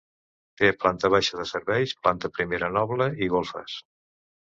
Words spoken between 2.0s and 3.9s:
planta primera noble i golfes.